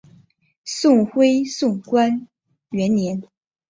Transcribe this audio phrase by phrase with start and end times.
[0.65, 2.27] 宋徽宗大观
[2.71, 3.21] 元年。